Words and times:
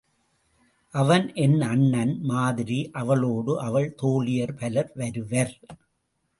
அவன் 0.93 1.33
என் 1.35 1.61
அண்ணன் 1.61 2.21
மாதிரி 2.21 2.89
அவளோடு 2.91 3.59
அவள் 3.61 3.95
தோழியர் 4.01 4.57
பலர் 4.59 4.91
வருவர். 4.95 5.59